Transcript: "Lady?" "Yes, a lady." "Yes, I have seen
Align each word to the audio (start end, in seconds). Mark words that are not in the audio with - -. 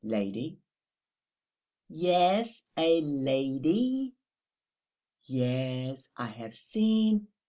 "Lady?" 0.03 0.57
"Yes, 1.87 2.63
a 2.75 3.01
lady." 3.01 4.15
"Yes, 5.27 6.09
I 6.17 6.25
have 6.25 6.55
seen 6.55 7.27